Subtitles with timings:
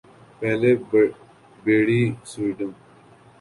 [0.39, 0.71] پہلے
[1.63, 2.71] battery sodium